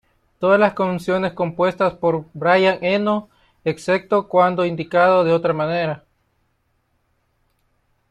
[0.39, 3.29] Todas las canciones compuestas por Brian Eno
[3.63, 6.03] excepto cuando indicado de otra manera.